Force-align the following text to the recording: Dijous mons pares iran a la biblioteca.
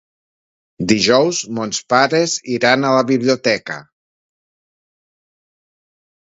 Dijous 0.91 1.41
mons 1.57 1.81
pares 1.95 2.35
iran 2.55 2.89
a 2.89 2.95
la 2.97 3.05
biblioteca. 3.13 3.79